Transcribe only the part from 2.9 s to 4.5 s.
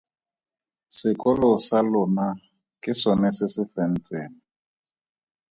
sona se se fentseng.